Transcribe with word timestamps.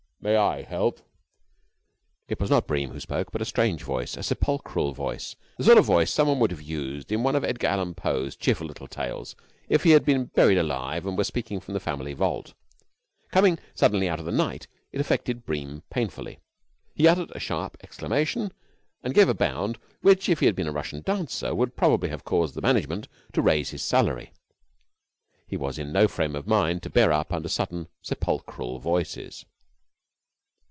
"May 0.23 0.35
I 0.35 0.61
help?" 0.61 0.99
It 2.27 2.39
was 2.39 2.51
not 2.51 2.67
Bream 2.67 2.91
who 2.91 2.99
spoke 2.99 3.31
but 3.31 3.41
a 3.41 3.43
strange 3.45 3.81
voice 3.81 4.15
a 4.15 4.21
sepulchral 4.21 4.93
voice, 4.93 5.35
the 5.57 5.63
sort 5.63 5.79
of 5.79 5.85
voice 5.85 6.13
someone 6.13 6.37
would 6.37 6.51
have 6.51 6.61
used 6.61 7.11
in 7.11 7.23
one 7.23 7.35
of 7.35 7.43
Edgar 7.43 7.69
Allen 7.69 7.95
Poe's 7.95 8.35
cheerful 8.35 8.67
little 8.67 8.87
tales 8.87 9.35
if 9.67 9.81
he 9.81 9.89
had 9.89 10.05
been 10.05 10.25
buried 10.25 10.59
alive 10.59 11.07
and 11.07 11.17
were 11.17 11.23
speaking 11.23 11.59
from 11.59 11.73
the 11.73 11.79
family 11.79 12.13
vault. 12.13 12.53
Coming 13.31 13.57
suddenly 13.73 14.07
out 14.07 14.19
of 14.19 14.27
the 14.27 14.31
night 14.31 14.67
it 14.91 15.01
affected 15.01 15.43
Bream 15.43 15.81
painfully. 15.89 16.37
He 16.93 17.07
uttered 17.07 17.31
a 17.33 17.39
sharp 17.39 17.77
exclamation 17.81 18.51
and 19.01 19.15
gave 19.15 19.27
a 19.27 19.33
bound 19.33 19.79
which, 20.01 20.29
if 20.29 20.39
he 20.39 20.45
had 20.45 20.55
been 20.55 20.67
a 20.67 20.71
Russian 20.71 21.01
dancer, 21.01 21.55
would 21.55 21.75
probably 21.75 22.09
have 22.09 22.23
caused 22.25 22.53
the 22.53 22.61
management 22.61 23.07
to 23.33 23.41
raise 23.41 23.71
his 23.71 23.81
salary. 23.81 24.33
He 25.47 25.57
was 25.57 25.79
in 25.79 25.91
no 25.91 26.07
frame 26.07 26.35
of 26.35 26.45
mind 26.45 26.83
to 26.83 26.91
bear 26.91 27.11
up 27.11 27.33
under 27.33 27.49
sudden 27.49 27.87
sepulchral 28.03 28.77
voices. 28.77 29.45